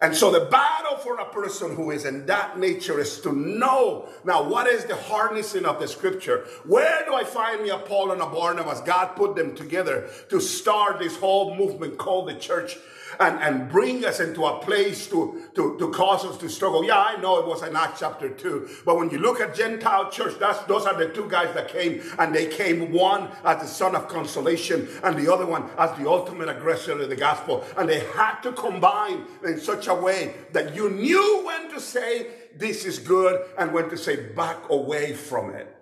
And 0.00 0.14
so 0.14 0.30
the 0.30 0.46
battle 0.46 0.96
for 0.98 1.16
a 1.18 1.24
person 1.24 1.74
who 1.74 1.90
is 1.90 2.04
in 2.04 2.24
that 2.26 2.56
nature 2.56 3.00
is 3.00 3.20
to 3.22 3.32
know 3.32 4.08
now 4.24 4.48
what 4.48 4.68
is 4.68 4.84
the 4.84 4.94
harnessing 4.94 5.64
of 5.64 5.80
the 5.80 5.88
scripture? 5.88 6.46
Where 6.64 7.04
do 7.04 7.14
I 7.14 7.24
find 7.24 7.62
me 7.62 7.70
a 7.70 7.78
Paul 7.78 8.12
and 8.12 8.22
a 8.22 8.26
Barnabas? 8.26 8.80
God 8.82 9.16
put 9.16 9.34
them 9.34 9.56
together 9.56 10.08
to 10.28 10.40
start 10.40 11.00
this 11.00 11.16
whole 11.16 11.56
movement 11.56 11.98
called 11.98 12.28
the 12.28 12.34
church 12.34 12.76
and, 13.20 13.38
and 13.40 13.70
bring 13.70 14.04
us 14.04 14.20
into 14.20 14.44
a 14.44 14.58
place 14.60 15.06
to, 15.08 15.42
to, 15.54 15.76
to 15.78 15.90
cause 15.90 16.24
us 16.24 16.36
to 16.38 16.48
struggle. 16.48 16.84
Yeah, 16.84 16.98
I 16.98 17.20
know 17.20 17.38
it 17.38 17.46
was 17.46 17.62
in 17.62 17.74
Acts 17.74 18.00
chapter 18.00 18.28
2, 18.28 18.68
but 18.84 18.96
when 18.96 19.10
you 19.10 19.18
look 19.18 19.40
at 19.40 19.54
Gentile 19.54 20.10
church, 20.10 20.34
that's, 20.38 20.60
those 20.64 20.86
are 20.86 20.96
the 20.96 21.08
two 21.08 21.28
guys 21.28 21.54
that 21.54 21.68
came, 21.68 22.02
and 22.18 22.34
they 22.34 22.46
came 22.46 22.92
one 22.92 23.28
as 23.44 23.60
the 23.60 23.66
son 23.66 23.94
of 23.94 24.08
consolation, 24.08 24.88
and 25.02 25.16
the 25.16 25.32
other 25.32 25.46
one 25.46 25.68
as 25.78 25.96
the 25.98 26.08
ultimate 26.08 26.48
aggressor 26.48 26.92
of 26.92 27.08
the 27.08 27.16
gospel. 27.16 27.64
And 27.76 27.88
they 27.88 28.00
had 28.00 28.40
to 28.42 28.52
combine 28.52 29.24
in 29.44 29.58
such 29.58 29.87
a 29.88 29.94
way 29.94 30.34
that 30.52 30.74
you 30.74 30.90
knew 30.90 31.42
when 31.44 31.70
to 31.70 31.80
say, 31.80 32.28
this 32.54 32.84
is 32.84 32.98
good, 32.98 33.44
and 33.58 33.72
when 33.72 33.88
to 33.90 33.96
say, 33.96 34.32
back 34.32 34.68
away 34.70 35.14
from 35.14 35.54
it. 35.54 35.74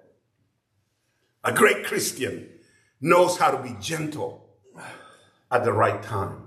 A 1.44 1.52
great 1.52 1.84
Christian 1.84 2.48
knows 3.00 3.38
how 3.38 3.50
to 3.50 3.62
be 3.62 3.76
gentle 3.80 4.48
at 5.50 5.64
the 5.64 5.72
right 5.72 6.02
time. 6.02 6.42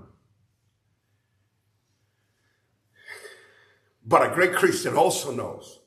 But 4.04 4.30
a 4.30 4.34
great 4.34 4.54
Christian 4.54 4.96
also 4.96 5.32
knows 5.32 5.78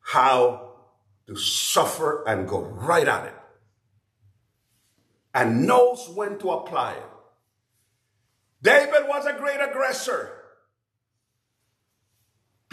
how 0.00 0.72
to 1.26 1.36
suffer 1.36 2.22
and 2.28 2.46
go 2.46 2.60
right 2.60 3.08
at 3.08 3.26
it 3.26 3.34
and 5.32 5.66
knows 5.66 6.08
when 6.14 6.38
to 6.38 6.50
apply 6.50 6.92
it. 6.92 7.02
David 8.62 9.08
was 9.08 9.26
a 9.26 9.32
great 9.32 9.60
aggressor. 9.60 10.43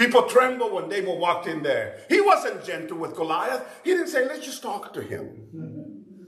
People 0.01 0.23
trembled 0.23 0.73
when 0.73 0.89
David 0.89 1.15
walked 1.19 1.45
in 1.45 1.61
there. 1.61 1.99
He 2.09 2.21
wasn't 2.21 2.65
gentle 2.65 2.97
with 2.97 3.15
Goliath. 3.15 3.63
He 3.83 3.91
didn't 3.91 4.07
say, 4.07 4.25
let's 4.25 4.43
just 4.43 4.63
talk 4.63 4.93
to 4.93 5.01
him. 5.01 5.27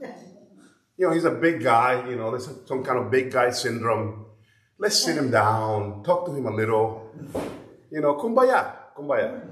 you 0.96 1.08
know, 1.08 1.10
he's 1.10 1.24
a 1.24 1.32
big 1.32 1.60
guy, 1.60 2.08
you 2.08 2.14
know, 2.14 2.30
there's 2.30 2.48
some 2.66 2.84
kind 2.84 3.00
of 3.00 3.10
big 3.10 3.32
guy 3.32 3.50
syndrome. 3.50 4.26
Let's 4.78 5.04
sit 5.04 5.16
him 5.16 5.32
down, 5.32 6.04
talk 6.04 6.24
to 6.26 6.32
him 6.32 6.46
a 6.46 6.54
little. 6.54 7.10
You 7.90 8.00
know, 8.00 8.14
kumbaya, 8.14 8.76
kumbaya. 8.96 9.42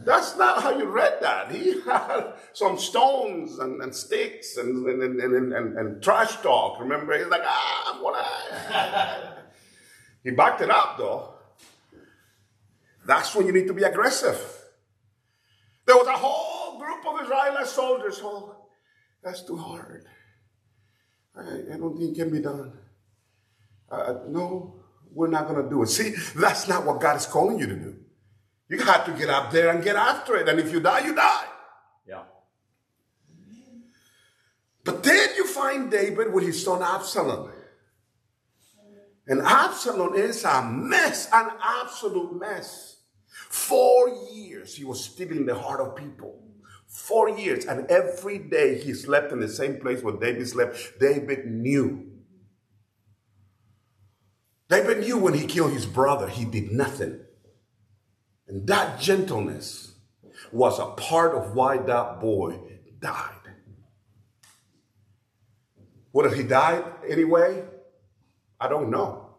That's 0.06 0.38
not 0.38 0.62
how 0.62 0.78
you 0.78 0.86
read 0.86 1.18
that. 1.20 1.52
He 1.52 1.82
had 1.82 2.32
some 2.54 2.78
stones 2.78 3.58
and, 3.58 3.82
and 3.82 3.94
sticks 3.94 4.56
and, 4.56 4.86
and, 4.86 5.20
and, 5.20 5.52
and, 5.52 5.76
and 5.76 6.02
trash 6.02 6.36
talk. 6.36 6.80
Remember, 6.80 7.18
he's 7.18 7.26
like, 7.26 7.42
ah, 7.44 7.94
I'm 7.94 8.02
gonna. 8.02 9.44
he 10.24 10.30
backed 10.30 10.62
it 10.62 10.70
up 10.70 10.96
though. 10.96 11.31
That's 13.04 13.34
when 13.34 13.46
you 13.46 13.52
need 13.52 13.66
to 13.66 13.74
be 13.74 13.82
aggressive. 13.82 14.40
There 15.86 15.96
was 15.96 16.06
a 16.06 16.12
whole 16.12 16.78
group 16.78 17.04
of 17.06 17.22
Israeli 17.22 17.64
soldiers. 17.66 18.20
Oh, 18.22 18.56
that's 19.22 19.42
too 19.42 19.56
hard. 19.56 20.06
I, 21.36 21.74
I 21.74 21.76
don't 21.78 21.96
think 21.96 22.16
it 22.16 22.20
can 22.20 22.30
be 22.30 22.40
done. 22.40 22.72
Uh, 23.90 24.20
no, 24.28 24.82
we're 25.12 25.28
not 25.28 25.48
going 25.48 25.62
to 25.62 25.68
do 25.68 25.82
it. 25.82 25.88
See, 25.88 26.14
that's 26.36 26.68
not 26.68 26.86
what 26.86 27.00
God 27.00 27.16
is 27.16 27.26
calling 27.26 27.58
you 27.58 27.66
to 27.66 27.76
do. 27.76 27.96
You 28.68 28.78
have 28.78 29.04
to 29.06 29.12
get 29.12 29.28
up 29.28 29.50
there 29.50 29.70
and 29.70 29.84
get 29.84 29.96
after 29.96 30.36
it. 30.36 30.48
And 30.48 30.58
if 30.58 30.72
you 30.72 30.80
die, 30.80 31.04
you 31.04 31.14
die. 31.14 31.44
Yeah. 32.08 32.22
But 34.84 35.02
then 35.02 35.30
you 35.36 35.46
find 35.46 35.90
David 35.90 36.32
with 36.32 36.44
his 36.44 36.64
son 36.64 36.82
Absalom. 36.82 37.52
And 39.26 39.40
Absalom 39.40 40.14
is 40.14 40.44
a 40.44 40.62
mess, 40.62 41.28
an 41.32 41.50
absolute 41.62 42.40
mess. 42.40 42.91
Four 43.52 44.08
years 44.32 44.74
he 44.74 44.82
was 44.82 45.04
stealing 45.04 45.44
the 45.44 45.54
heart 45.54 45.78
of 45.78 45.94
people. 45.94 46.42
Four 46.86 47.28
years. 47.28 47.66
And 47.66 47.86
every 47.90 48.38
day 48.38 48.80
he 48.80 48.94
slept 48.94 49.30
in 49.30 49.40
the 49.40 49.48
same 49.48 49.78
place 49.78 50.02
where 50.02 50.16
David 50.16 50.48
slept. 50.48 50.98
David 50.98 51.44
knew 51.46 52.08
David 54.70 55.00
knew 55.00 55.18
when 55.18 55.34
he 55.34 55.46
killed 55.46 55.72
his 55.72 55.84
brother, 55.84 56.28
he 56.28 56.46
did 56.46 56.72
nothing. 56.72 57.20
And 58.48 58.66
that 58.68 58.98
gentleness 58.98 59.96
was 60.50 60.78
a 60.78 60.86
part 60.86 61.34
of 61.34 61.54
why 61.54 61.76
that 61.76 62.20
boy 62.20 62.58
died. 62.98 63.36
Have 66.14 66.34
he 66.34 66.42
died 66.42 66.84
anyway? 67.06 67.64
I 68.58 68.68
don't 68.68 68.88
know. 68.88 69.36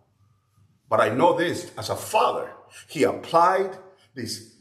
But 0.87 1.01
I 1.01 1.09
know 1.09 1.35
this 1.35 1.71
as 1.79 1.89
a 1.89 1.95
father, 1.95 2.51
he 2.87 3.01
applied 3.01 3.75
this 4.15 4.53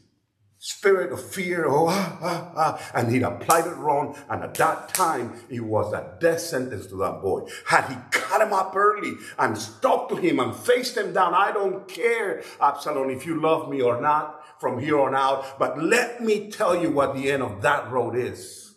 spirit 0.65 1.11
of 1.11 1.21
fear, 1.21 1.65
oh, 1.67 1.87
ah, 1.89 2.17
ah, 2.21 2.51
ah, 2.55 2.91
and 2.95 3.11
he'd 3.11 3.21
applied 3.21 3.67
it 3.67 3.75
wrong. 3.75 4.17
And 4.29 4.43
at 4.43 4.53
that 4.55 4.93
time, 4.93 5.33
it 5.49 5.59
was 5.59 5.91
a 5.91 6.15
death 6.21 6.39
sentence 6.39 6.87
to 6.87 6.95
that 6.99 7.21
boy. 7.21 7.49
Had 7.65 7.89
he 7.89 7.95
cut 8.11 8.41
him 8.41 8.53
up 8.53 8.73
early 8.73 9.15
and 9.37 9.57
stuck 9.57 10.07
to 10.07 10.15
him 10.15 10.39
and 10.39 10.55
faced 10.55 10.95
him 10.95 11.11
down, 11.11 11.33
I 11.33 11.51
don't 11.51 11.85
care, 11.89 12.43
Absalom, 12.61 13.09
if 13.09 13.25
you 13.25 13.41
love 13.41 13.69
me 13.69 13.81
or 13.81 13.99
not 13.99 14.39
from 14.61 14.79
here 14.79 15.01
on 15.01 15.13
out, 15.13 15.59
but 15.59 15.83
let 15.83 16.23
me 16.23 16.49
tell 16.49 16.81
you 16.81 16.89
what 16.91 17.13
the 17.13 17.29
end 17.29 17.43
of 17.43 17.61
that 17.61 17.91
road 17.91 18.15
is. 18.15 18.75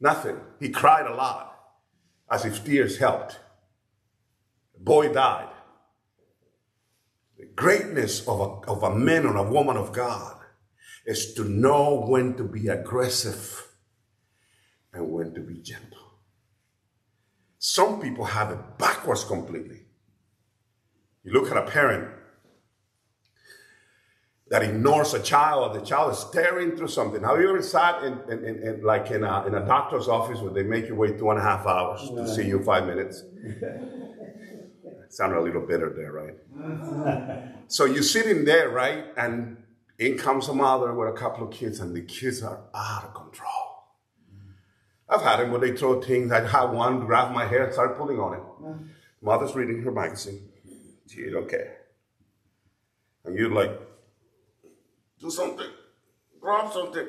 Nothing. 0.00 0.40
He 0.58 0.70
cried 0.70 1.06
a 1.06 1.14
lot, 1.14 1.54
as 2.30 2.46
if 2.46 2.64
tears 2.64 2.96
helped. 2.96 3.38
The 4.72 4.80
boy 4.80 5.12
died. 5.12 5.49
Greatness 7.60 8.26
of 8.26 8.40
a, 8.40 8.70
of 8.70 8.82
a 8.82 8.96
man 8.96 9.26
or 9.26 9.36
a 9.36 9.42
woman 9.42 9.76
of 9.76 9.92
God 9.92 10.34
is 11.04 11.34
to 11.34 11.44
know 11.44 12.06
when 12.08 12.34
to 12.38 12.42
be 12.42 12.68
aggressive 12.68 13.68
and 14.94 15.10
when 15.12 15.34
to 15.34 15.42
be 15.42 15.58
gentle. 15.58 15.98
Some 17.58 18.00
people 18.00 18.24
have 18.24 18.50
it 18.50 18.78
backwards 18.78 19.24
completely. 19.24 19.82
You 21.22 21.34
look 21.34 21.50
at 21.50 21.58
a 21.58 21.70
parent 21.70 22.08
that 24.48 24.62
ignores 24.62 25.12
a 25.12 25.22
child, 25.22 25.74
the 25.74 25.82
child 25.82 26.12
is 26.12 26.18
staring 26.18 26.78
through 26.78 26.88
something. 26.88 27.22
Have 27.22 27.38
you 27.42 27.50
ever 27.50 27.60
sat 27.60 28.02
in, 28.04 28.18
in, 28.30 28.42
in, 28.42 28.62
in 28.68 28.82
like 28.82 29.10
in 29.10 29.22
a, 29.22 29.46
in 29.46 29.54
a 29.54 29.66
doctor's 29.66 30.08
office 30.08 30.40
where 30.40 30.54
they 30.54 30.62
make 30.62 30.88
you 30.88 30.94
wait 30.94 31.18
two 31.18 31.28
and 31.28 31.38
a 31.38 31.42
half 31.42 31.66
hours 31.66 32.08
to 32.08 32.26
see 32.26 32.46
you 32.46 32.64
five 32.64 32.86
minutes? 32.86 33.22
Sounded 35.10 35.38
a 35.38 35.42
little 35.42 35.66
bitter 35.66 35.92
there, 35.92 36.12
right? 36.12 36.36
so 37.66 37.84
you're 37.84 38.02
sitting 38.02 38.44
there, 38.44 38.70
right? 38.70 39.06
And 39.16 39.56
in 39.98 40.16
comes 40.16 40.48
a 40.48 40.54
mother 40.54 40.94
with 40.94 41.08
a 41.08 41.12
couple 41.12 41.48
of 41.48 41.52
kids, 41.52 41.80
and 41.80 41.94
the 41.94 42.02
kids 42.02 42.42
are 42.44 42.60
out 42.72 43.04
of 43.04 43.14
control. 43.14 43.50
I've 45.08 45.22
had 45.22 45.40
them 45.40 45.50
where 45.50 45.60
they 45.60 45.76
throw 45.76 46.00
things. 46.00 46.30
I 46.30 46.46
had 46.46 46.66
one 46.66 47.00
grab 47.06 47.34
my 47.34 47.44
hair, 47.44 47.64
and 47.64 47.72
start 47.72 47.98
pulling 47.98 48.20
on 48.20 48.34
it. 48.34 48.42
Mother's 49.20 49.56
reading 49.56 49.82
her 49.82 49.90
magazine. 49.90 50.48
She 51.08 51.28
don't 51.28 51.48
care. 51.48 51.78
And 53.24 53.36
you're 53.36 53.50
like, 53.50 53.78
do 55.18 55.28
something, 55.28 55.70
grab 56.40 56.72
something, 56.72 57.08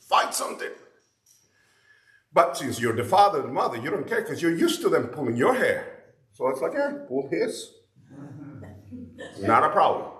fight 0.00 0.34
something. 0.34 0.72
But 2.32 2.56
since 2.56 2.80
you're 2.80 2.96
the 2.96 3.04
father 3.04 3.42
and 3.42 3.54
mother, 3.54 3.78
you 3.78 3.90
don't 3.90 4.08
care 4.08 4.22
because 4.22 4.42
you're 4.42 4.54
used 4.54 4.82
to 4.82 4.88
them 4.88 5.06
pulling 5.06 5.36
your 5.36 5.54
hair. 5.54 5.95
So 6.36 6.48
it's 6.48 6.60
like, 6.60 6.74
yeah, 6.74 6.92
pull 7.08 7.28
his. 7.30 7.72
Not 9.40 9.64
a 9.64 9.70
problem. 9.70 10.12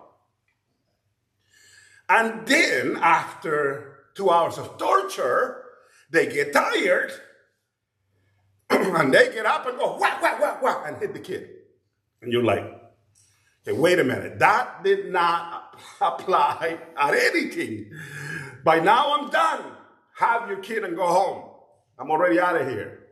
And 2.08 2.46
then 2.46 2.96
after 3.02 3.99
two 4.14 4.30
hours 4.30 4.56
of 4.56 4.78
torture, 4.78 5.62
they 6.11 6.26
get 6.26 6.54
tired 6.54 7.12
and 8.70 9.12
they 9.12 9.30
get 9.30 9.44
up 9.44 9.66
and 9.66 9.76
go, 9.76 9.99
whack, 9.99 10.23
whack, 10.23 10.40
whack, 10.40 10.62
whack, 10.62 10.85
and 10.87 10.96
hit 10.96 11.12
the 11.12 11.20
kid. 11.20 11.50
And 12.23 12.32
you're 12.32 12.44
like, 12.44 12.64
okay, 13.68 13.78
wait 13.78 13.99
a 13.99 14.04
minute. 14.04 14.38
That 14.38 14.82
did 14.85 15.12
not 15.12 15.78
apply 16.00 16.78
at 16.96 17.14
anything. 17.14 17.90
By 18.64 18.80
now 18.80 19.18
I'm 19.18 19.28
done. 19.28 19.64
Have 20.16 20.49
your 20.49 20.61
kid 20.61 20.82
and 20.82 20.96
go 20.96 21.06
home. 21.06 21.50
I'm 21.99 22.11
already 22.11 22.40
out 22.40 22.58
of 22.58 22.66
here. 22.66 23.05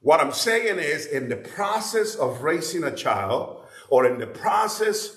What 0.00 0.20
I'm 0.20 0.32
saying 0.32 0.78
is, 0.78 1.06
in 1.06 1.28
the 1.28 1.36
process 1.36 2.14
of 2.14 2.42
raising 2.42 2.84
a 2.84 2.94
child, 2.94 3.64
or 3.90 4.06
in 4.06 4.18
the 4.18 4.26
process 4.26 5.16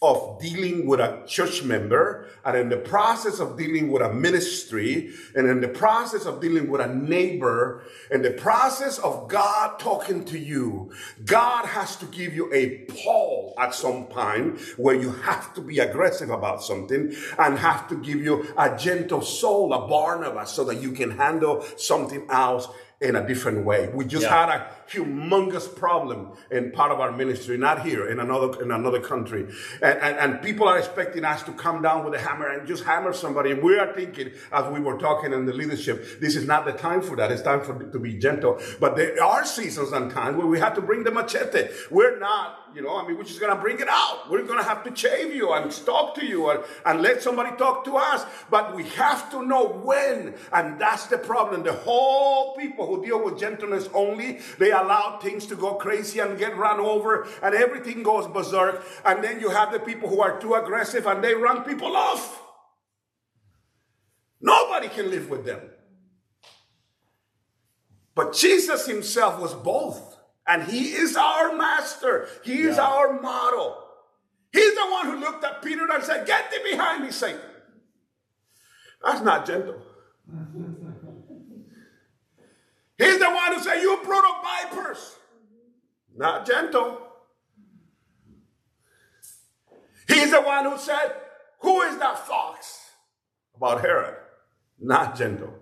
of 0.00 0.38
dealing 0.40 0.86
with 0.86 1.00
a 1.00 1.24
church 1.26 1.64
member 1.64 2.28
and 2.44 2.56
in 2.56 2.68
the 2.68 2.76
process 2.76 3.40
of 3.40 3.58
dealing 3.58 3.90
with 3.90 4.00
a 4.00 4.12
ministry 4.12 5.10
and 5.34 5.48
in 5.48 5.60
the 5.60 5.68
process 5.68 6.24
of 6.24 6.40
dealing 6.40 6.70
with 6.70 6.80
a 6.80 6.94
neighbor 6.94 7.82
in 8.12 8.22
the 8.22 8.30
process 8.30 8.98
of 9.00 9.28
God 9.28 9.80
talking 9.80 10.24
to 10.26 10.38
you 10.38 10.92
God 11.24 11.64
has 11.66 11.96
to 11.96 12.06
give 12.06 12.32
you 12.32 12.48
a 12.54 12.84
Paul 12.92 13.54
at 13.58 13.74
some 13.74 14.06
point 14.06 14.60
where 14.76 14.94
you 14.94 15.10
have 15.10 15.52
to 15.54 15.60
be 15.60 15.80
aggressive 15.80 16.30
about 16.30 16.62
something 16.62 17.12
and 17.36 17.58
have 17.58 17.88
to 17.88 17.96
give 17.96 18.22
you 18.22 18.46
a 18.56 18.76
gentle 18.76 19.20
soul 19.20 19.72
a 19.72 19.88
Barnabas 19.88 20.52
so 20.52 20.62
that 20.62 20.80
you 20.80 20.92
can 20.92 21.10
handle 21.10 21.64
something 21.76 22.24
else 22.30 22.68
in 23.00 23.14
a 23.14 23.24
different 23.24 23.64
way. 23.64 23.88
We 23.94 24.04
just 24.04 24.24
yeah. 24.24 24.46
had 24.46 24.48
a 24.48 24.70
humongous 24.90 25.72
problem 25.74 26.32
in 26.50 26.72
part 26.72 26.90
of 26.90 26.98
our 26.98 27.12
ministry, 27.12 27.56
not 27.56 27.86
here, 27.86 28.08
in 28.08 28.18
another 28.18 28.60
in 28.60 28.72
another 28.72 29.00
country. 29.00 29.46
And, 29.80 29.98
and, 30.00 30.18
and, 30.18 30.42
people 30.42 30.66
are 30.66 30.78
expecting 30.78 31.24
us 31.24 31.44
to 31.44 31.52
come 31.52 31.80
down 31.80 32.04
with 32.04 32.14
a 32.14 32.18
hammer 32.18 32.48
and 32.48 32.66
just 32.66 32.82
hammer 32.84 33.12
somebody. 33.12 33.52
And 33.52 33.62
we 33.62 33.78
are 33.78 33.92
thinking, 33.94 34.32
as 34.50 34.72
we 34.72 34.80
were 34.80 34.98
talking 34.98 35.32
in 35.32 35.46
the 35.46 35.52
leadership, 35.52 36.20
this 36.20 36.34
is 36.34 36.46
not 36.46 36.64
the 36.64 36.72
time 36.72 37.00
for 37.00 37.14
that. 37.16 37.30
It's 37.30 37.42
time 37.42 37.60
for 37.60 37.78
to 37.78 37.98
be 38.00 38.14
gentle. 38.14 38.60
But 38.80 38.96
there 38.96 39.22
are 39.22 39.44
seasons 39.44 39.92
and 39.92 40.10
times 40.10 40.36
where 40.36 40.46
we 40.46 40.58
have 40.58 40.74
to 40.74 40.80
bring 40.80 41.04
the 41.04 41.12
machete. 41.12 41.68
We're 41.92 42.18
not 42.18 42.67
you 42.74 42.82
know, 42.82 42.96
I 42.96 43.06
mean, 43.06 43.16
we're 43.16 43.24
just 43.24 43.40
going 43.40 43.54
to 43.54 43.60
bring 43.60 43.78
it 43.80 43.88
out. 43.88 44.30
We're 44.30 44.44
going 44.44 44.58
to 44.58 44.64
have 44.64 44.84
to 44.84 44.94
shave 44.94 45.34
you 45.34 45.52
and 45.52 45.70
talk 45.84 46.14
to 46.16 46.24
you 46.24 46.50
and, 46.50 46.64
and 46.84 47.02
let 47.02 47.22
somebody 47.22 47.56
talk 47.56 47.84
to 47.86 47.96
us. 47.96 48.24
But 48.50 48.74
we 48.74 48.84
have 48.90 49.30
to 49.30 49.44
know 49.44 49.66
when. 49.66 50.34
And 50.52 50.78
that's 50.78 51.06
the 51.06 51.18
problem. 51.18 51.62
The 51.62 51.72
whole 51.72 52.54
people 52.56 52.86
who 52.86 53.04
deal 53.04 53.24
with 53.24 53.38
gentleness 53.38 53.88
only, 53.94 54.40
they 54.58 54.70
allow 54.70 55.18
things 55.18 55.46
to 55.46 55.56
go 55.56 55.74
crazy 55.74 56.20
and 56.20 56.38
get 56.38 56.56
run 56.56 56.80
over 56.80 57.26
and 57.42 57.54
everything 57.54 58.02
goes 58.02 58.26
berserk. 58.26 58.84
And 59.04 59.22
then 59.22 59.40
you 59.40 59.50
have 59.50 59.72
the 59.72 59.80
people 59.80 60.08
who 60.08 60.20
are 60.20 60.40
too 60.40 60.54
aggressive 60.54 61.06
and 61.06 61.22
they 61.22 61.34
run 61.34 61.64
people 61.64 61.96
off. 61.96 62.42
Nobody 64.40 64.88
can 64.88 65.10
live 65.10 65.30
with 65.30 65.44
them. 65.44 65.60
But 68.14 68.34
Jesus 68.34 68.86
himself 68.86 69.40
was 69.40 69.54
both. 69.54 70.17
And 70.48 70.64
he 70.64 70.94
is 70.94 71.14
our 71.14 71.54
master. 71.54 72.26
He 72.42 72.62
is 72.62 72.76
yeah. 72.76 72.82
our 72.82 73.20
model. 73.20 73.76
He's 74.50 74.74
the 74.74 74.86
one 74.90 75.06
who 75.06 75.20
looked 75.20 75.44
at 75.44 75.62
Peter 75.62 75.86
and 75.92 76.02
said, 76.02 76.26
Get 76.26 76.50
thee 76.50 76.70
behind 76.70 77.04
me, 77.04 77.10
Satan. 77.10 77.40
That's 79.04 79.20
not 79.20 79.46
gentle. 79.46 79.82
He's 82.98 83.18
the 83.18 83.30
one 83.30 83.54
who 83.54 83.60
said, 83.62 83.82
You 83.82 84.00
brood 84.02 84.24
of 84.24 84.42
vipers. 84.72 85.16
Not 86.16 86.46
gentle. 86.46 87.02
He's 90.08 90.30
the 90.30 90.40
one 90.40 90.64
who 90.64 90.78
said, 90.78 91.12
Who 91.60 91.82
is 91.82 91.98
that 91.98 92.26
fox? 92.26 92.86
About 93.54 93.82
Herod. 93.82 94.16
Not 94.80 95.14
gentle. 95.16 95.52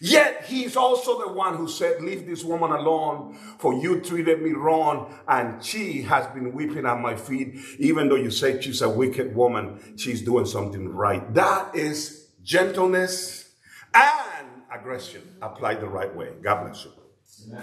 Yet 0.00 0.44
he's 0.46 0.76
also 0.76 1.18
the 1.26 1.32
one 1.32 1.56
who 1.56 1.68
said, 1.68 2.02
Leave 2.02 2.26
this 2.26 2.44
woman 2.44 2.70
alone, 2.70 3.38
for 3.58 3.74
you 3.74 4.00
treated 4.00 4.42
me 4.42 4.52
wrong, 4.52 5.14
and 5.28 5.64
she 5.64 6.02
has 6.02 6.26
been 6.28 6.52
weeping 6.52 6.86
at 6.86 7.00
my 7.00 7.16
feet. 7.16 7.56
Even 7.78 8.08
though 8.08 8.16
you 8.16 8.30
say 8.30 8.60
she's 8.60 8.82
a 8.82 8.88
wicked 8.88 9.34
woman, 9.34 9.94
she's 9.96 10.22
doing 10.22 10.46
something 10.46 10.88
right. 10.88 11.32
That 11.34 11.74
is 11.74 12.28
gentleness 12.42 13.54
and 13.94 14.48
aggression 14.70 15.22
applied 15.40 15.80
the 15.80 15.88
right 15.88 16.14
way. 16.14 16.30
God 16.42 16.64
bless 16.64 16.84
you. 16.84 16.92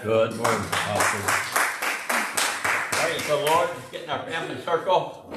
Good 0.04 0.36
morning, 0.36 0.62
Pastor. 0.72 1.74
Praise 2.98 3.28
the 3.28 3.36
Lord. 3.36 3.70
Getting 3.92 4.10
our 4.10 4.24
family 4.26 4.62
circle. 4.62 5.34